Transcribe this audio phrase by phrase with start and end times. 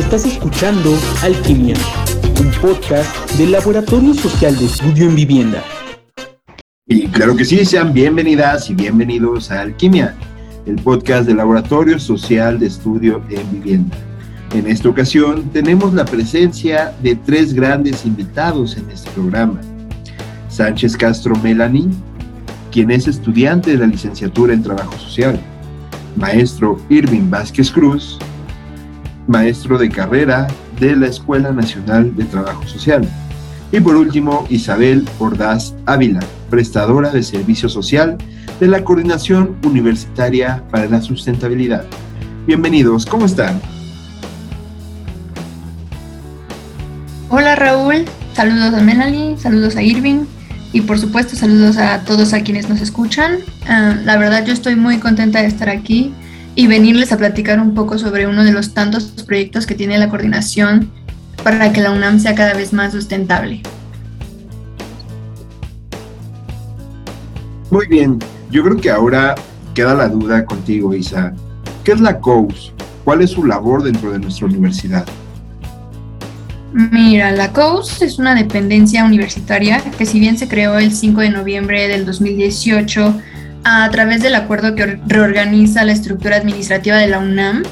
[0.00, 1.76] Estás escuchando Alquimia,
[2.40, 5.62] un podcast del Laboratorio Social de Estudio en Vivienda.
[6.86, 10.16] Y claro que sí, sean bienvenidas y bienvenidos a Alquimia,
[10.64, 13.94] el podcast del Laboratorio Social de Estudio en Vivienda.
[14.54, 19.60] En esta ocasión tenemos la presencia de tres grandes invitados en este programa.
[20.48, 21.90] Sánchez Castro Melanie,
[22.72, 25.38] quien es estudiante de la licenciatura en Trabajo Social.
[26.16, 28.18] Maestro Irving Vázquez Cruz,
[29.26, 30.46] maestro de carrera
[30.78, 33.08] de la Escuela Nacional de Trabajo Social.
[33.72, 38.18] Y por último, Isabel Ordaz Ávila, prestadora de servicio social
[38.58, 41.84] de la Coordinación Universitaria para la Sustentabilidad.
[42.46, 43.60] Bienvenidos, ¿cómo están?
[47.28, 50.24] Hola Raúl, saludos a Melanie, saludos a Irving
[50.72, 53.38] y por supuesto saludos a todos a quienes nos escuchan.
[53.68, 56.12] Ah, la verdad yo estoy muy contenta de estar aquí
[56.54, 60.08] y venirles a platicar un poco sobre uno de los tantos proyectos que tiene la
[60.08, 60.90] coordinación
[61.42, 63.62] para que la UNAM sea cada vez más sustentable.
[67.70, 68.18] Muy bien,
[68.50, 69.36] yo creo que ahora
[69.74, 71.32] queda la duda contigo, Isa.
[71.84, 72.72] ¿Qué es la COUS?
[73.04, 75.06] ¿Cuál es su labor dentro de nuestra universidad?
[76.72, 81.30] Mira, la COUS es una dependencia universitaria que si bien se creó el 5 de
[81.30, 83.14] noviembre del 2018
[83.64, 87.62] a través del acuerdo que reorganiza la estructura administrativa de la UNAM,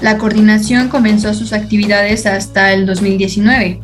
[0.00, 3.80] la coordinación comenzó sus actividades hasta el 2019.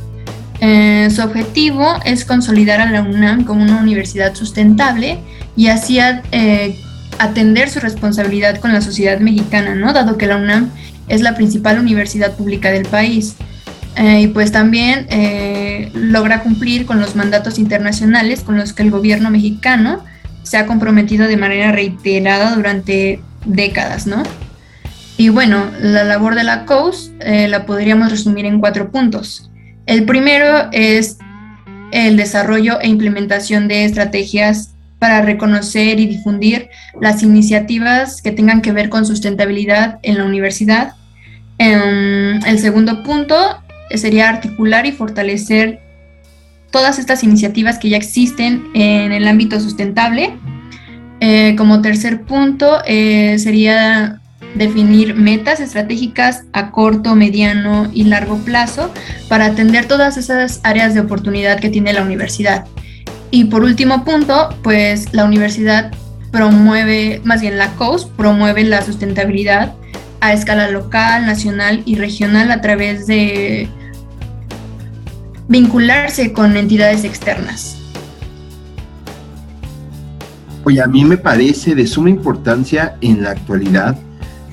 [0.60, 5.18] Eh, su objetivo es consolidar a la UNAM como una universidad sustentable
[5.56, 6.78] y así eh,
[7.18, 9.92] atender su responsabilidad con la sociedad mexicana, ¿no?
[9.92, 10.70] dado que la UNAM
[11.08, 13.34] es la principal universidad pública del país.
[13.96, 15.06] Eh, y pues también
[15.94, 20.02] logra cumplir con los mandatos internacionales con los que el gobierno mexicano
[20.44, 24.22] se ha comprometido de manera reiterada durante décadas, ¿no?
[25.16, 29.50] Y bueno, la labor de la COUS eh, la podríamos resumir en cuatro puntos.
[29.86, 31.18] El primero es
[31.92, 38.72] el desarrollo e implementación de estrategias para reconocer y difundir las iniciativas que tengan que
[38.72, 40.94] ver con sustentabilidad en la universidad.
[41.58, 43.36] Em, el segundo punto
[43.90, 45.83] sería articular y fortalecer
[46.74, 50.36] todas estas iniciativas que ya existen en el ámbito sustentable.
[51.20, 54.20] Eh, como tercer punto eh, sería
[54.56, 58.92] definir metas estratégicas a corto, mediano y largo plazo
[59.28, 62.64] para atender todas esas áreas de oportunidad que tiene la universidad.
[63.30, 65.92] Y por último punto, pues la universidad
[66.32, 69.74] promueve, más bien la COUS promueve la sustentabilidad
[70.20, 73.68] a escala local, nacional y regional a través de
[75.48, 77.76] vincularse con entidades externas.
[80.64, 83.98] Oye, a mí me parece de suma importancia en la actualidad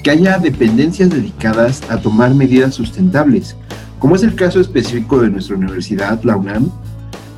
[0.04, 3.56] que haya dependencias dedicadas a tomar medidas sustentables,
[4.00, 6.70] como es el caso específico de nuestra universidad, la UNAM,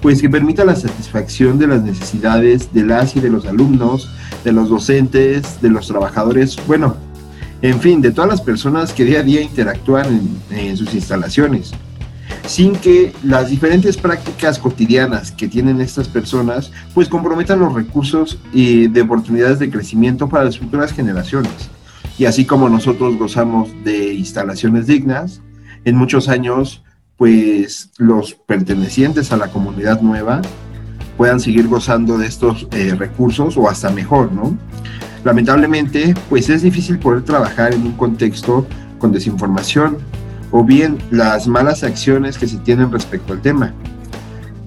[0.02, 4.10] pues que permita la satisfacción de las necesidades de las y de los alumnos,
[4.44, 6.96] de los docentes, de los trabajadores, bueno,
[7.62, 11.74] en fin, de todas las personas que día a día interactúan en, en sus instalaciones
[12.46, 18.88] sin que las diferentes prácticas cotidianas que tienen estas personas pues comprometan los recursos y
[18.88, 21.70] de oportunidades de crecimiento para las futuras generaciones.
[22.18, 25.42] Y así como nosotros gozamos de instalaciones dignas,
[25.86, 26.84] en muchos años
[27.18, 30.42] pues los pertenecientes a la comunidad nueva
[31.18, 34.58] puedan seguir gozando de estos eh, recursos o hasta mejor, ¿no?
[35.24, 38.66] Lamentablemente, pues es difícil poder trabajar en un contexto
[38.98, 39.98] con desinformación,
[40.54, 43.74] o bien las malas acciones que se tienen respecto al tema.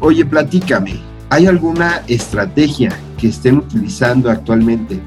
[0.01, 0.97] Oye, platícame,
[1.31, 5.01] ¿hay alguna estrategia que estén utilizando actualmente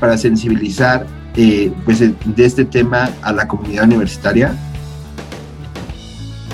[0.00, 1.06] para sensibilizar
[1.36, 4.56] eh, pues, de este tema a la comunidad universitaria?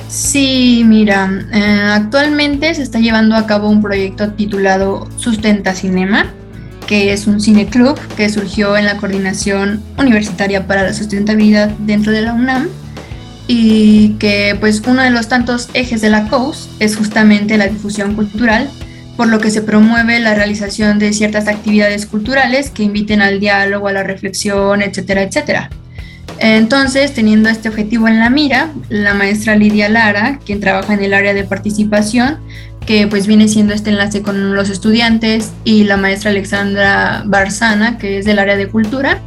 [0.09, 6.27] Sí, mira, eh, actualmente se está llevando a cabo un proyecto titulado Sustenta Cinema,
[6.89, 12.11] que es un cine club que surgió en la Coordinación Universitaria para la Sustentabilidad dentro
[12.11, 12.69] de la UNAM
[13.49, 18.15] y que pues uno de los tantos ejes de la COUS es justamente la difusión
[18.15, 18.71] cultural,
[19.17, 23.89] por lo que se promueve la realización de ciertas actividades culturales que inviten al diálogo,
[23.89, 25.71] a la reflexión, etcétera, etcétera.
[26.39, 31.15] Entonces, teniendo este objetivo en la mira, la maestra Lidia Lara, quien trabaja en el
[31.15, 32.39] área de participación,
[32.87, 38.19] que pues viene siendo este enlace con los estudiantes, y la maestra Alexandra Barzana, que
[38.19, 39.21] es del área de cultura,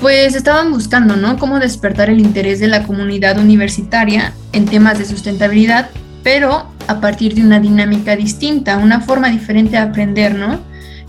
[0.00, 1.38] pues estaban buscando, ¿no?
[1.38, 5.90] Cómo despertar el interés de la comunidad universitaria en temas de sustentabilidad,
[6.22, 10.60] pero a partir de una dinámica distinta, una forma diferente de aprender, ¿no?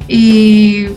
[0.07, 0.88] Y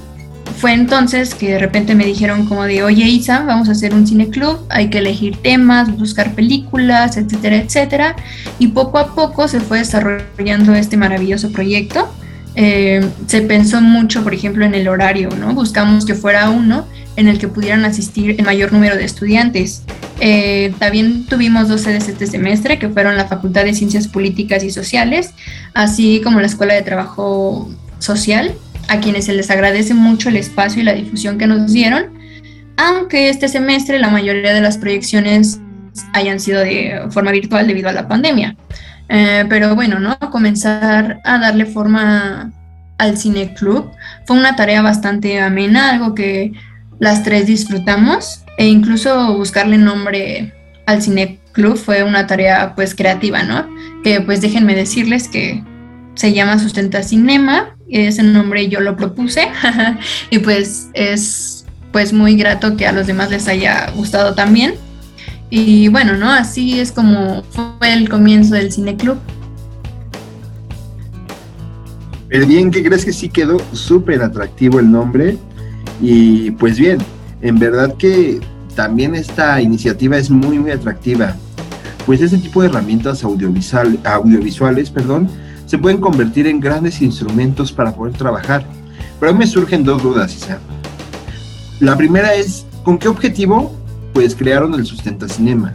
[0.58, 4.06] fue entonces que de repente me dijeron como de, oye Isa, vamos a hacer un
[4.06, 8.16] cine club, hay que elegir temas, buscar películas, etcétera, etcétera.
[8.58, 12.12] Y poco a poco se fue desarrollando este maravilloso proyecto.
[12.56, 15.54] Eh, se pensó mucho, por ejemplo, en el horario, ¿no?
[15.54, 16.86] Buscamos que fuera uno
[17.20, 19.82] en el que pudieran asistir el mayor número de estudiantes.
[20.20, 24.70] Eh, también tuvimos dos sedes este semestre, que fueron la Facultad de Ciencias Políticas y
[24.70, 25.34] Sociales,
[25.75, 28.55] así como la Escuela de Trabajo Social,
[28.88, 32.06] a quienes se les agradece mucho el espacio y la difusión que nos dieron,
[32.76, 35.61] aunque este semestre la mayoría de las proyecciones
[36.14, 38.56] hayan sido de forma virtual debido a la pandemia.
[39.11, 40.19] Eh, pero bueno, ¿no?
[40.31, 42.50] Comenzar a darle forma
[42.96, 43.90] al cine club
[44.25, 46.52] fue una tarea bastante amena, algo que
[47.00, 50.52] las tres disfrutamos e incluso buscarle nombre
[50.87, 53.67] al cine club fue una tarea pues creativa, ¿no?
[54.05, 55.64] Que pues déjenme decirles que
[56.14, 59.49] se llama Sustenta Cinema, ese nombre yo lo propuse
[60.31, 64.75] y pues es pues muy grato que a los demás les haya gustado también.
[65.49, 66.31] Y bueno, ¿no?
[66.31, 69.19] Así es como fue el comienzo del Cine Club.
[72.29, 75.37] Pero bien, ¿qué crees que sí quedó súper atractivo el nombre?
[76.00, 76.99] Y pues bien,
[77.43, 78.41] en verdad que
[78.75, 81.37] también esta iniciativa es muy, muy atractiva.
[82.06, 85.29] Pues ese tipo de herramientas audiovisual, audiovisuales perdón,
[85.67, 88.64] se pueden convertir en grandes instrumentos para poder trabajar.
[89.19, 90.58] Pero a mí me surgen dos dudas, Isa.
[91.79, 93.75] La primera es, ¿con qué objetivo
[94.12, 95.75] pues crearon el Sustenta Cinema?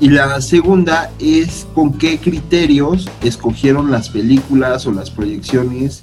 [0.00, 6.02] Y la segunda es con qué criterios escogieron las películas o las proyecciones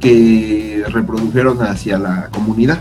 [0.00, 2.80] que reprodujeron hacia la comunidad.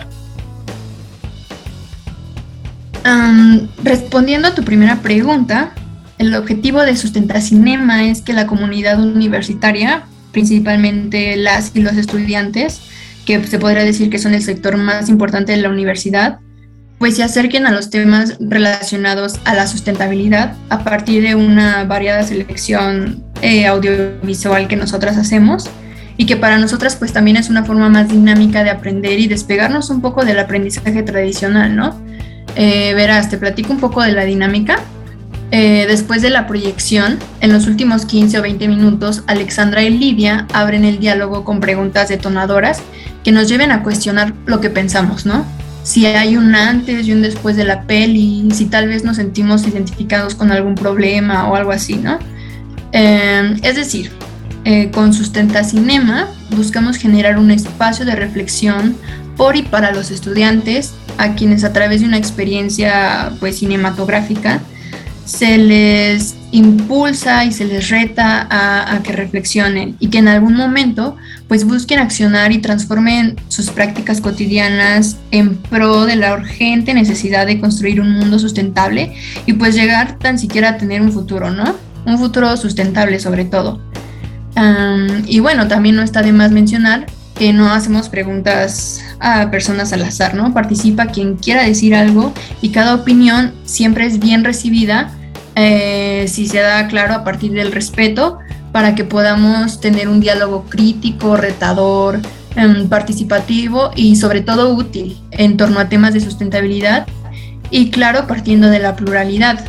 [3.84, 5.74] respondiendo a tu primera pregunta,
[6.18, 12.82] el objetivo de Sustenta Cinema es que la comunidad universitaria, principalmente las y los estudiantes,
[13.26, 16.40] que se podría decir que son el sector más importante de la universidad,
[16.98, 22.24] pues se acerquen a los temas relacionados a la sustentabilidad a partir de una variada
[22.24, 25.70] selección eh, audiovisual que nosotras hacemos
[26.18, 29.90] y que para nosotras pues también es una forma más dinámica de aprender y despegarnos
[29.90, 32.00] un poco del aprendizaje tradicional, ¿no?
[32.56, 34.80] Eh, verás, te platico un poco de la dinámica.
[35.52, 40.48] Eh, después de la proyección, en los últimos 15 o 20 minutos, Alexandra y Lidia
[40.54, 42.82] abren el diálogo con preguntas detonadoras
[43.24, 45.46] que nos lleven a cuestionar lo que pensamos, ¿no?
[45.84, 49.68] Si hay un antes y un después de la peli, si tal vez nos sentimos
[49.68, 52.18] identificados con algún problema o algo así, ¿no?
[52.92, 54.12] Eh, es decir,
[54.66, 58.98] eh, con Sustenta Cinema buscamos generar un espacio de reflexión
[59.38, 64.62] por y para los estudiantes, a quienes a través de una experiencia pues cinematográfica
[65.24, 71.16] se les impulsa y se les reta a, que reflexionen y que en algún momento
[71.48, 77.60] pues busquen accionar y transformen sus prácticas cotidianas en pro de la urgente necesidad de
[77.60, 79.14] construir un mundo sustentable
[79.46, 81.76] y pues llegar tan siquiera a tener un futuro, ¿no?
[82.06, 83.80] Un futuro sustentable sobre todo
[85.28, 87.08] y bueno, también no está de más mencionar
[87.38, 90.54] que no hacemos preguntas a personas al azar, ¿no?
[90.54, 95.12] Participa quien quiera decir algo y cada opinión siempre es bien recibida
[95.56, 98.40] eh, si se da claro a partir del respeto
[98.72, 102.20] para que podamos tener un diálogo crítico, retador,
[102.56, 107.08] em, participativo y sobre todo útil en torno a temas de sustentabilidad
[107.70, 109.66] y claro, partiendo de la pluralidad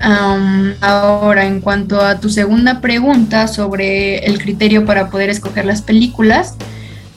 [0.00, 6.54] ahora, en cuanto a tu segunda pregunta sobre el criterio para poder escoger las películas,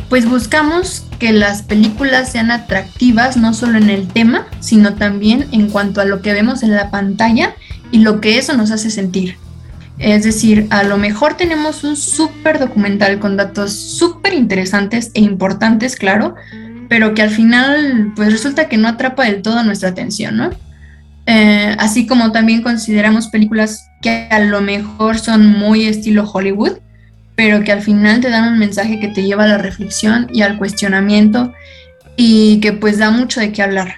[0.09, 5.69] pues buscamos que las películas sean atractivas no solo en el tema, sino también en
[5.69, 7.55] cuanto a lo que vemos en la pantalla
[7.91, 9.37] y lo que eso nos hace sentir.
[9.99, 15.95] Es decir, a lo mejor tenemos un súper documental con datos súper interesantes e importantes,
[15.97, 16.35] claro,
[16.87, 20.49] pero que al final pues resulta que no atrapa del todo nuestra atención, ¿no?
[21.31, 26.79] Eh, así como también consideramos películas que a lo mejor son muy estilo Hollywood,
[27.35, 30.41] pero que al final te dan un mensaje que te lleva a la reflexión y
[30.41, 31.53] al cuestionamiento
[32.17, 33.97] y que pues da mucho de qué hablar.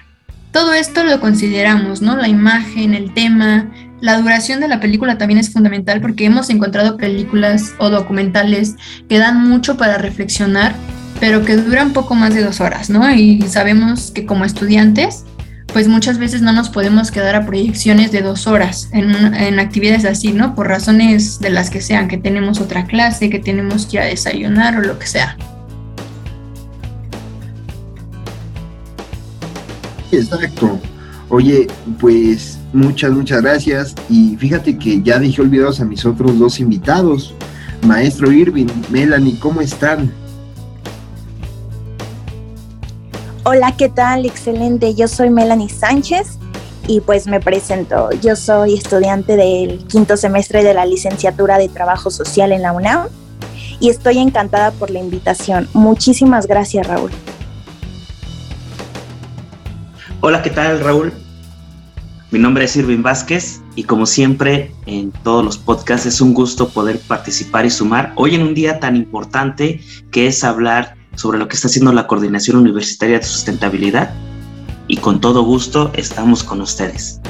[0.50, 2.16] Todo esto lo consideramos, ¿no?
[2.16, 3.72] La imagen, el tema,
[4.02, 8.76] la duración de la película también es fundamental porque hemos encontrado películas o documentales
[9.08, 10.74] que dan mucho para reflexionar,
[11.18, 13.10] pero que duran poco más de dos horas, ¿no?
[13.10, 15.24] Y sabemos que como estudiantes
[15.72, 20.32] pues muchas veces no nos podemos quedar a proyecciones de dos horas en, actividades así,
[20.32, 20.54] ¿no?
[20.54, 24.82] Por razones de las que sean, que tenemos otra clase, que tenemos que desayunar o
[24.82, 25.36] lo que sea.
[30.10, 30.78] Exacto.
[31.30, 31.66] Oye,
[31.98, 33.94] pues muchas, muchas gracias.
[34.10, 37.34] Y fíjate que ya dije olvidados a mis otros dos invitados.
[37.86, 40.12] Maestro Irving, Melanie, ¿cómo están?
[43.44, 44.24] Hola, ¿qué tal?
[44.24, 44.94] Excelente.
[44.94, 46.38] Yo soy Melanie Sánchez
[46.86, 48.10] y pues me presento.
[48.22, 53.08] Yo soy estudiante del quinto semestre de la licenciatura de Trabajo Social en la UNAM
[53.80, 55.68] y estoy encantada por la invitación.
[55.72, 57.10] Muchísimas gracias, Raúl.
[60.20, 61.12] Hola, ¿qué tal, Raúl?
[62.30, 66.68] Mi nombre es Irving Vázquez y como siempre en todos los podcasts es un gusto
[66.68, 69.80] poder participar y sumar hoy en un día tan importante
[70.12, 74.12] que es hablar sobre lo que está haciendo la Coordinación Universitaria de Sustentabilidad
[74.88, 77.20] y con todo gusto estamos con ustedes.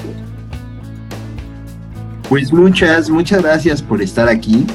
[2.29, 4.67] Pues muchas, muchas gracias por estar aquí,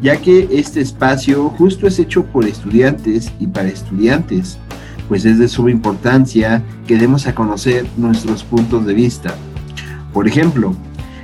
[0.00, 4.58] ya que este espacio justo es hecho por estudiantes y para estudiantes,
[5.08, 9.34] pues es de suma importancia que demos a conocer nuestros puntos de vista.
[10.12, 10.74] Por ejemplo,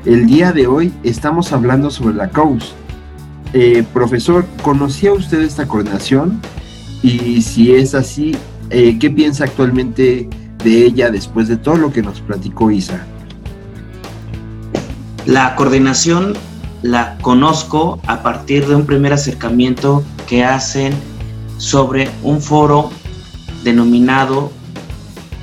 [0.04, 2.74] el día de hoy estamos hablando sobre la COUS.
[3.52, 6.40] Eh, profesor, ¿conocía usted esta coordinación?
[7.06, 8.34] Y si es así,
[8.68, 10.28] eh, ¿qué piensa actualmente
[10.64, 13.06] de ella después de todo lo que nos platicó Isa?
[15.24, 16.32] La coordinación
[16.82, 20.94] la conozco a partir de un primer acercamiento que hacen
[21.58, 22.90] sobre un foro
[23.62, 24.50] denominado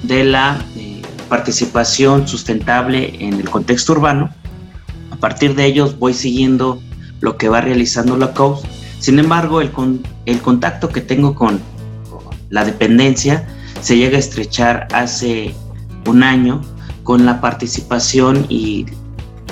[0.02, 4.32] de la eh, participación sustentable en el contexto urbano.
[5.12, 6.82] A partir de ellos voy siguiendo
[7.22, 8.64] lo que va realizando la COUS
[9.04, 9.70] sin embargo, el,
[10.26, 11.60] el contacto que tengo con
[12.50, 13.46] la dependencia
[13.82, 15.54] se llega a estrechar hace
[16.08, 16.62] un año
[17.04, 18.86] con la participación y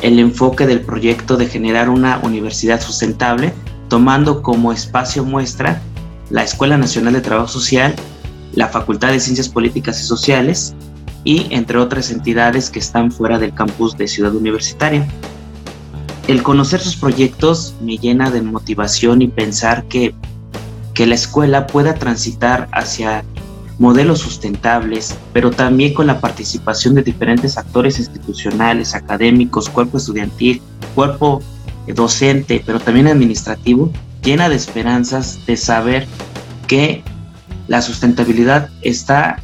[0.02, 3.54] el enfoque del proyecto de generar una universidad sustentable,
[3.90, 5.82] tomando como espacio muestra
[6.30, 7.94] la Escuela Nacional de Trabajo Social,
[8.54, 10.76] la Facultad de Ciencias Políticas y Sociales
[11.26, 15.06] y entre otras entidades que están fuera del campus de Ciudad Universitaria
[16.32, 20.16] el conocer sus proyectos me llena de motivación y pensar que,
[20.94, 23.26] que la escuela pueda transitar hacia
[23.80, 30.62] modelos sustentables, pero también con la participación de diferentes actores institucionales, académicos, cuerpo estudiantil,
[30.96, 31.42] cuerpo
[31.88, 33.92] docente, pero también administrativo,
[34.24, 36.08] llena de esperanzas de saber
[36.68, 37.04] que
[37.68, 39.42] la sustentabilidad está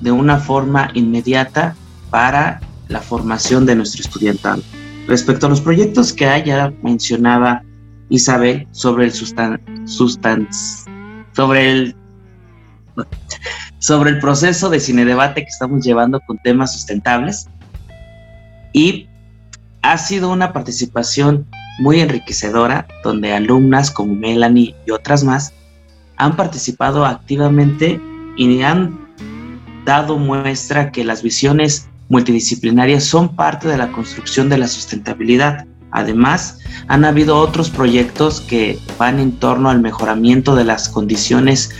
[0.00, 1.74] de una forma inmediata
[2.10, 4.62] para la formación de nuestro estudiantado.
[5.08, 7.62] Respecto a los proyectos que ya mencionaba
[8.10, 10.48] Isabel sobre el sustan,
[11.32, 11.96] sobre el
[13.78, 17.48] sobre el proceso de cine debate que estamos llevando con temas sustentables
[18.72, 19.08] y
[19.82, 21.46] ha sido una participación
[21.78, 25.54] muy enriquecedora donde alumnas como Melanie y otras más
[26.16, 28.00] han participado activamente
[28.36, 28.98] y han
[29.86, 35.66] dado muestra que las visiones multidisciplinarias son parte de la construcción de la sustentabilidad.
[35.90, 41.70] Además, han habido otros proyectos que van en torno al mejoramiento de las condiciones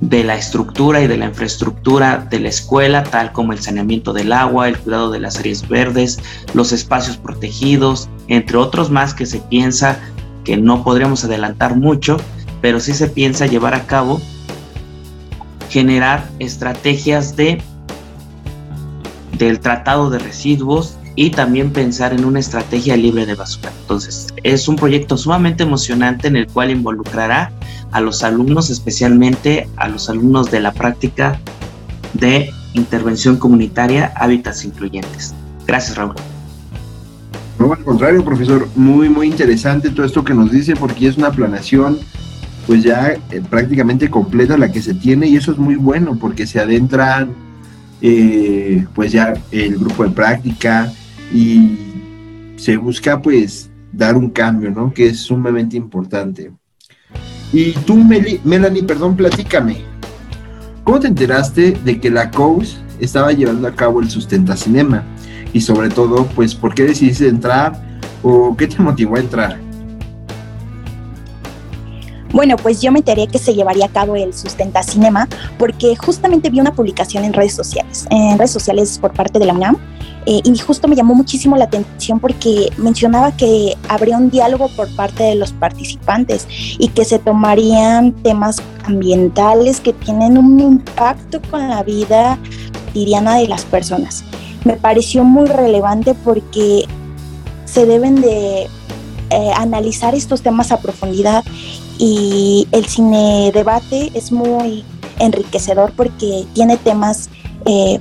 [0.00, 4.32] de la estructura y de la infraestructura de la escuela, tal como el saneamiento del
[4.32, 6.18] agua, el cuidado de las áreas verdes,
[6.54, 10.00] los espacios protegidos, entre otros más que se piensa
[10.44, 12.16] que no podríamos adelantar mucho,
[12.60, 14.20] pero sí se piensa llevar a cabo
[15.68, 17.62] generar estrategias de
[19.38, 23.70] del tratado de residuos y también pensar en una estrategia libre de basura.
[23.82, 27.52] Entonces, es un proyecto sumamente emocionante en el cual involucrará
[27.90, 31.38] a los alumnos, especialmente a los alumnos de la práctica
[32.14, 35.34] de intervención comunitaria Hábitats Incluyentes.
[35.66, 36.14] Gracias, Raúl.
[37.58, 41.30] No, al contrario, profesor, muy, muy interesante todo esto que nos dice porque es una
[41.30, 41.98] planeación
[42.66, 46.46] pues ya eh, prácticamente completa la que se tiene y eso es muy bueno porque
[46.46, 47.34] se adentran
[48.02, 50.92] eh, pues ya el grupo de práctica
[51.32, 51.78] y
[52.56, 54.92] se busca pues dar un cambio, ¿no?
[54.92, 56.52] Que es sumamente importante.
[57.52, 59.82] Y tú, Melanie, perdón, platícame.
[60.84, 65.04] ¿Cómo te enteraste de que la COUS estaba llevando a cabo el Sustenta Cinema?
[65.52, 67.80] Y sobre todo, pues, ¿por qué decidiste entrar
[68.22, 69.60] o qué te motivó a entrar?
[72.42, 75.28] Bueno, pues yo me enteré que se llevaría a cabo el Sustenta Cinema
[75.60, 79.52] porque justamente vi una publicación en redes sociales, en redes sociales por parte de la
[79.52, 79.76] UNAM,
[80.26, 84.92] eh, y justo me llamó muchísimo la atención porque mencionaba que habría un diálogo por
[84.96, 86.48] parte de los participantes
[86.80, 88.56] y que se tomarían temas
[88.86, 92.40] ambientales que tienen un impacto con la vida
[92.86, 94.24] cotidiana de las personas.
[94.64, 96.86] Me pareció muy relevante porque
[97.66, 98.68] se deben de
[99.30, 101.42] eh, analizar estos temas a profundidad
[101.98, 104.84] y el cine debate es muy
[105.18, 107.30] enriquecedor porque tiene temas
[107.66, 107.98] eh,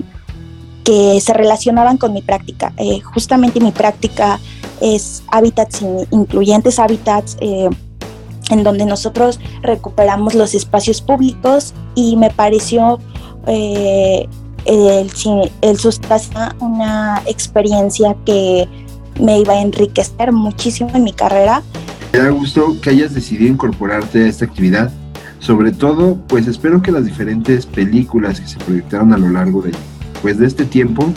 [0.83, 2.74] que se relacionaban con mi práctica.
[2.77, 4.39] Eh, justamente mi práctica
[4.81, 5.81] es hábitats
[6.12, 7.69] incluyentes, hábitats eh,
[8.50, 13.00] en donde nosotros recuperamos los espacios públicos y me pareció
[13.48, 14.27] eh,
[14.65, 15.12] el,
[15.62, 15.77] el
[16.60, 18.67] una experiencia que
[19.19, 21.63] me iba a enriquecer muchísimo en mi carrera.
[22.13, 24.91] Me da gusto que hayas decidido incorporarte a esta actividad.
[25.39, 29.72] Sobre todo, pues espero que las diferentes películas que se proyectaron a lo largo de,
[30.22, 31.12] pues, de este tiempo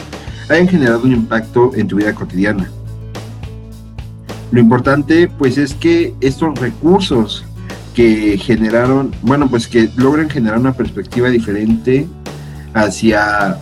[0.48, 2.70] hayan generado un impacto en tu vida cotidiana.
[4.52, 7.44] Lo importante, pues, es que estos recursos
[7.94, 12.06] que generaron, bueno, pues que logran generar una perspectiva diferente
[12.72, 13.58] hacia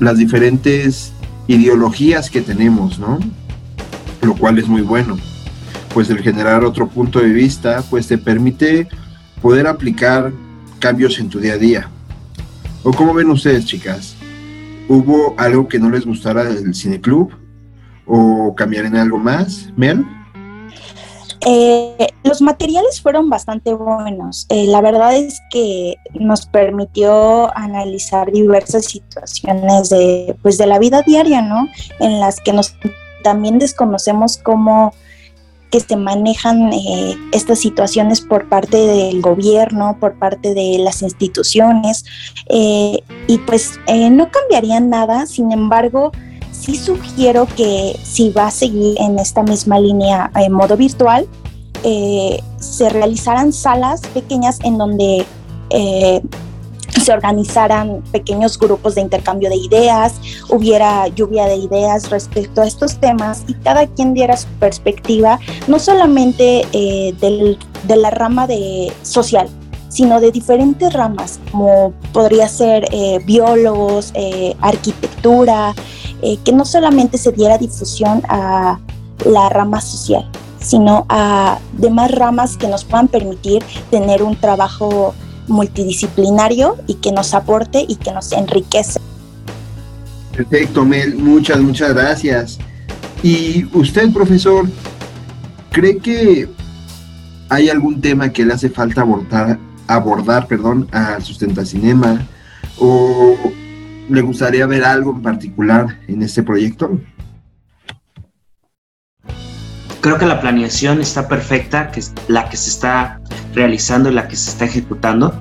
[0.00, 1.12] las diferentes
[1.46, 3.18] ideologías que tenemos, ¿no?
[4.22, 5.16] Lo cual es muy bueno.
[5.94, 8.88] Pues el generar otro punto de vista, pues te permite
[9.40, 10.32] poder aplicar
[10.80, 11.88] cambios en tu día a día.
[12.82, 14.16] ¿O cómo ven ustedes, chicas?
[14.88, 17.32] ¿Hubo algo que no les gustara del cineclub?
[18.06, 19.68] ¿O cambiar en algo más?
[19.76, 20.04] ¿Mel?
[21.46, 24.46] Eh, los materiales fueron bastante buenos.
[24.48, 31.02] Eh, la verdad es que nos permitió analizar diversas situaciones de, pues, de la vida
[31.02, 31.68] diaria, ¿no?
[32.00, 32.74] En las que nos
[33.22, 34.92] también desconocemos cómo
[35.74, 42.04] que se manejan eh, estas situaciones por parte del gobierno, por parte de las instituciones,
[42.48, 43.80] y pues
[44.12, 46.12] no cambiarían nada, sin embargo,
[46.52, 51.26] sí sugiero que si va a seguir en esta misma línea en modo virtual,
[51.82, 55.26] eh, se realizaran salas pequeñas en donde
[55.70, 56.22] eh,
[57.00, 60.14] se organizaran pequeños grupos de intercambio de ideas,
[60.48, 65.78] hubiera lluvia de ideas respecto a estos temas y cada quien diera su perspectiva, no
[65.78, 69.48] solamente eh, de la rama de social,
[69.88, 72.88] sino de diferentes ramas, como podría ser
[73.24, 74.12] biólogos,
[74.60, 75.74] arquitectura,
[76.44, 78.80] que no solamente se diera difusión a
[79.24, 80.28] la rama social,
[80.60, 85.14] sino a demás ramas que nos puedan permitir tener un trabajo
[85.48, 89.00] multidisciplinario y que nos aporte y que nos enriquece.
[90.36, 92.58] Perfecto, Mel, muchas, muchas gracias.
[93.22, 94.68] ¿Y usted, profesor,
[95.70, 96.48] cree que
[97.48, 102.26] hay algún tema que le hace falta abordar, abordar perdón, al Sustentacinema?
[102.78, 103.36] ¿O
[104.08, 106.98] le gustaría ver algo en particular en este proyecto?
[110.04, 113.18] Creo que la planeación está perfecta, que es la que se está
[113.54, 115.32] realizando y la que se está ejecutando.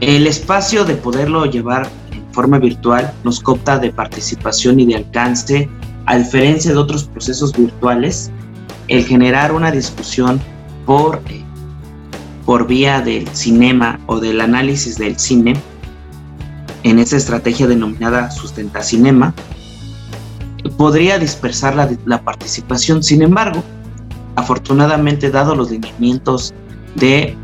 [0.00, 5.68] El espacio de poderlo llevar en forma virtual nos copta de participación y de alcance,
[6.06, 8.30] a diferencia de otros procesos virtuales,
[8.86, 10.40] el generar una discusión
[10.86, 11.20] por,
[12.44, 15.54] por vía del cinema o del análisis del cine
[16.84, 19.34] en esa estrategia denominada Sustentacinema,
[20.76, 23.02] podría dispersar la, participación.
[23.02, 23.62] Sin embargo,
[24.36, 26.54] afortunadamente, dado los lineamientos
[26.94, 27.36] de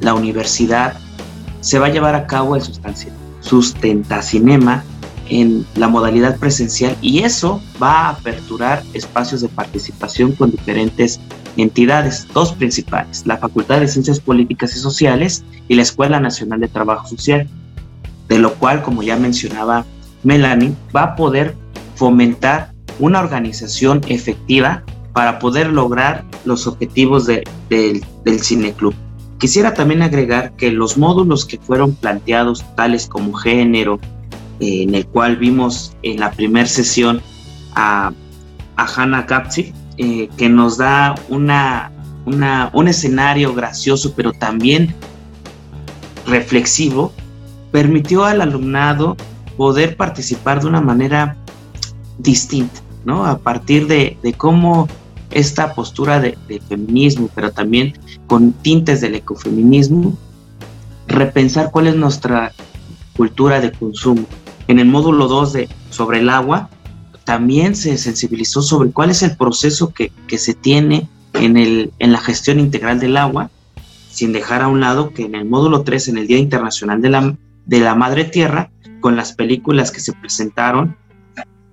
[0.00, 0.94] la universidad,
[1.60, 2.62] se va a llevar a cabo el
[3.40, 4.84] sustentacinema
[5.28, 11.20] en la modalidad presencial y eso va a aperturar espacios de participación con diferentes
[11.56, 16.68] entidades, dos principales, la Facultad de Ciencias Políticas y Sociales y la Escuela Nacional de
[16.68, 17.48] Trabajo Social,
[18.28, 19.84] de lo cual, como ya mencionaba
[20.22, 21.56] Melanie, va a poder
[21.96, 28.94] fomentar una organización efectiva para poder lograr los objetivos del cineclub.
[29.38, 33.98] Quisiera también agregar que los módulos que fueron planteados, tales como género,
[34.60, 37.20] eh, en el cual vimos en la primera sesión
[37.74, 38.12] a,
[38.76, 41.90] a Hannah Kapsi, eh, que nos da una,
[42.24, 44.94] un escenario gracioso, pero también
[46.26, 47.12] reflexivo,
[47.72, 49.16] permitió al alumnado
[49.56, 51.36] poder participar de una manera
[52.18, 53.26] distinta, ¿no?
[53.26, 54.88] A partir de, cómo
[55.30, 56.36] esta postura de,
[56.68, 57.94] feminismo, pero también
[58.26, 60.16] con tintes del ecofeminismo,
[61.06, 62.52] repensar cuál es nuestra
[63.16, 64.26] cultura de consumo.
[64.68, 66.68] En el módulo 2 de sobre el agua,
[67.24, 72.18] también se sensibilizó sobre cuál es el proceso que, se tiene en, el, en la
[72.18, 73.50] gestión integral del agua,
[74.10, 77.10] sin dejar a un lado que en el módulo 3, en el Día Internacional de
[77.10, 80.96] la, de la Madre Tierra, con las películas que se presentaron,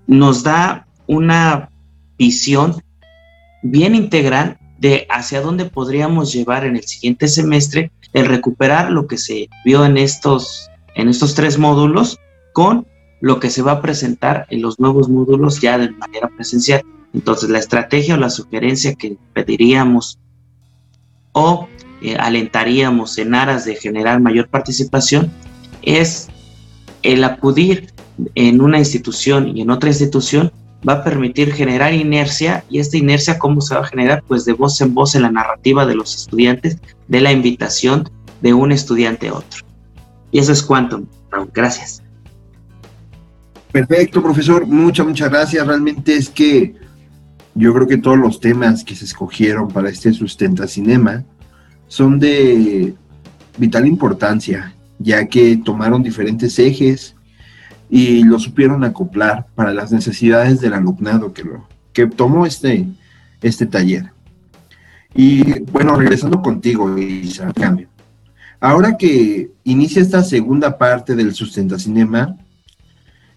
[0.07, 1.69] nos da una
[2.17, 2.81] visión
[3.61, 9.17] bien integral de hacia dónde podríamos llevar en el siguiente semestre el recuperar lo que
[9.17, 12.19] se vio en estos, en estos tres módulos
[12.53, 12.85] con
[13.21, 16.83] lo que se va a presentar en los nuevos módulos ya de manera presencial.
[17.13, 20.19] Entonces, la estrategia o la sugerencia que pediríamos
[21.31, 21.69] o
[22.01, 25.31] eh, alentaríamos en aras de generar mayor participación
[25.81, 26.27] es
[27.01, 27.92] el acudir
[28.35, 30.51] en una institución y en otra institución
[30.87, 34.53] va a permitir generar inercia y esta inercia cómo se va a generar pues de
[34.53, 38.09] voz en voz en la narrativa de los estudiantes de la invitación
[38.41, 39.65] de un estudiante a otro.
[40.31, 41.05] Y eso es Quantum.
[41.53, 42.03] Gracias.
[43.71, 44.67] Perfecto, profesor.
[44.67, 45.65] Muchas, muchas gracias.
[45.65, 46.75] Realmente es que
[47.55, 51.23] yo creo que todos los temas que se escogieron para este Sustenta Cinema
[51.87, 52.93] son de
[53.57, 57.15] vital importancia, ya que tomaron diferentes ejes
[57.95, 62.87] y lo supieron acoplar para las necesidades del alumnado que, lo, que tomó este,
[63.39, 64.11] este taller.
[65.13, 67.87] Y bueno, regresando contigo, Isa, cambio.
[68.59, 72.35] Ahora que inicia esta segunda parte del Sustenta Cinema,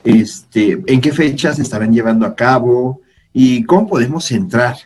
[0.05, 3.03] este, en qué fechas se estarán llevando a cabo
[3.35, 4.77] y cómo podemos entrar.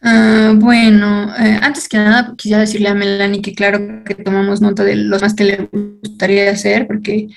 [0.00, 4.82] Ah, bueno, eh, antes que nada quisiera decirle a Melanie que claro que tomamos nota
[4.82, 5.68] de los más que le
[6.00, 7.28] gustaría hacer, porque,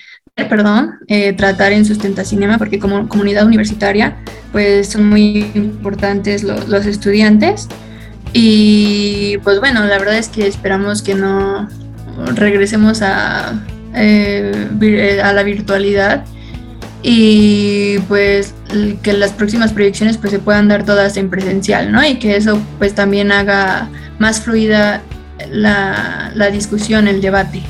[0.52, 4.16] perdón, eh, tratar en Sustenta Cinema, porque como comunidad universitaria,
[4.50, 7.68] pues son muy importantes los estudiantes.
[8.32, 11.68] Y pues bueno, la verdad es que esperamos que no
[12.34, 13.62] regresemos a,
[13.94, 16.24] eh, a la virtualidad
[17.02, 18.54] y pues
[19.02, 22.06] que las próximas proyecciones pues se puedan dar todas en presencial, ¿no?
[22.06, 25.02] Y que eso pues también haga más fluida
[25.50, 27.62] la, la discusión, el debate.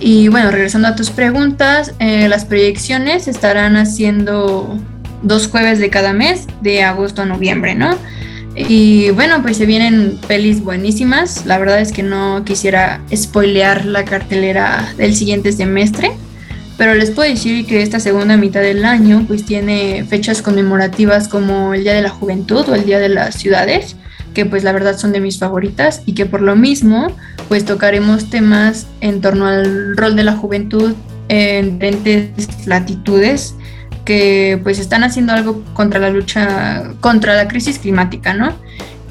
[0.00, 4.78] Y bueno, regresando a tus preguntas, eh, las proyecciones estarán haciendo
[5.22, 7.96] dos jueves de cada mes, de agosto a noviembre, ¿no?
[8.54, 11.46] Y bueno, pues se vienen pelis buenísimas.
[11.46, 16.12] La verdad es que no quisiera spoilear la cartelera del siguiente semestre
[16.78, 21.74] pero les puedo decir que esta segunda mitad del año pues tiene fechas conmemorativas como
[21.74, 23.96] el Día de la Juventud o el Día de las Ciudades,
[24.38, 27.08] que pues la verdad son de mis favoritas y que por lo mismo
[27.48, 30.94] pues tocaremos temas en torno al rol de la juventud
[31.26, 32.30] en diferentes
[32.64, 33.56] latitudes
[34.04, 38.54] que pues están haciendo algo contra la lucha contra la crisis climática, ¿no?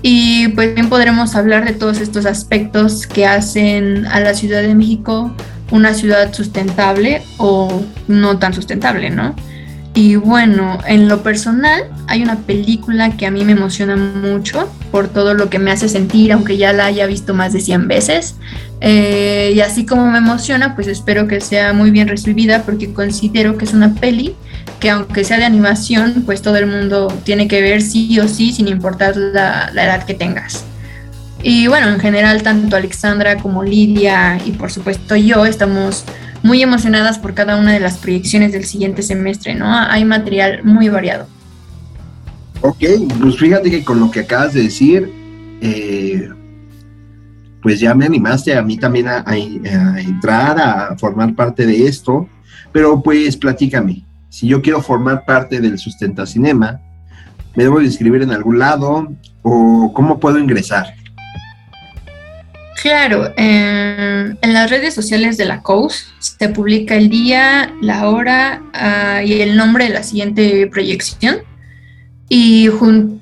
[0.01, 4.75] Y pues también podremos hablar de todos estos aspectos que hacen a la Ciudad de
[4.75, 5.35] México
[5.71, 9.35] una ciudad sustentable o no tan sustentable, ¿no?
[9.97, 15.07] Y bueno, en lo personal hay una película que a mí me emociona mucho por
[15.07, 18.35] todo lo que me hace sentir, aunque ya la haya visto más de 100 veces.
[18.79, 23.57] Eh, y así como me emociona, pues espero que sea muy bien recibida porque considero
[23.57, 24.35] que es una peli
[24.79, 28.53] que aunque sea de animación, pues todo el mundo tiene que ver sí o sí,
[28.53, 30.63] sin importar la, la edad que tengas.
[31.41, 36.03] Y bueno, en general, tanto Alexandra como Lidia y por supuesto yo estamos
[36.47, 39.67] muy emocionadas por cada una de las proyecciones del siguiente semestre, ¿no?
[39.71, 41.27] Hay material muy variado.
[42.61, 42.83] Ok,
[43.21, 45.11] pues fíjate que con lo que acabas de decir,
[45.61, 46.29] eh,
[47.61, 49.23] pues ya me animaste a mí también a,
[49.99, 52.27] entrar, a formar parte de esto,
[52.71, 56.79] pero pues platícame, si yo quiero formar parte del Sustenta Cinema,
[57.55, 60.87] ¿me debo de inscribir en algún lado o cómo puedo ingresar?
[62.87, 69.21] Claro, en las redes sociales de la COUS se publica el día, la hora ah,
[69.25, 71.39] y el nombre de la siguiente proyección.
[72.29, 72.69] Y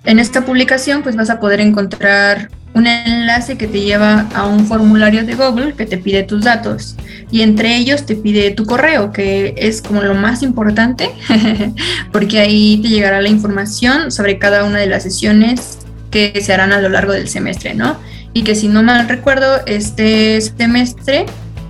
[0.03, 4.67] en esta publicación pues vas a poder encontrar un enlace que te lleva a un
[4.67, 6.95] formulario de Google que te pide tus datos
[7.31, 11.09] y entre ellos te pide tu correo, que es como lo más importante,
[12.11, 15.79] porque ahí te llegará la información sobre cada una de las sesiones
[16.11, 17.97] que se harán a lo largo del semestre, ¿no?
[18.35, 21.25] Y que si no mal recuerdo, este semestre,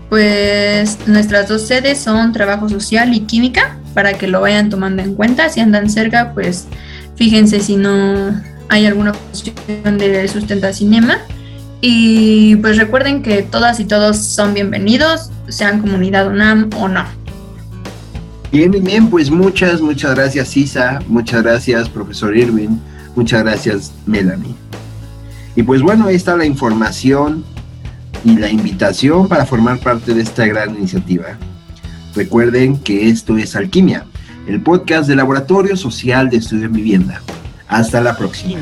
[0.10, 5.14] pues nuestras dos sedes son trabajo social y química, para que lo vayan tomando en
[5.14, 5.48] cuenta.
[5.50, 6.66] Si andan cerca, pues
[7.18, 11.20] fíjense si no hay alguna opción de sustenta cinema.
[11.82, 17.06] Y pues recuerden que todas y todos son bienvenidos, sean comunidad UNAM o no.
[18.52, 22.82] Bien, bien, pues muchas, muchas gracias Isa, muchas gracias profesor Irwin,
[23.16, 24.65] muchas gracias Melanie.
[25.56, 27.44] Y pues bueno, ahí está la información
[28.24, 31.38] y la invitación para formar parte de esta gran iniciativa.
[32.16, 34.06] Recuerden que esto es Alquimia,
[34.48, 37.22] el podcast del Laboratorio Social de Estudio en Vivienda.
[37.68, 38.60] Hasta la próxima.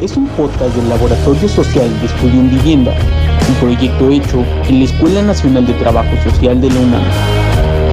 [0.00, 2.94] Es un podcast del Laboratorio Social de Estudio en Vivienda,
[3.48, 7.45] un proyecto hecho en la Escuela Nacional de Trabajo Social de la UNAM.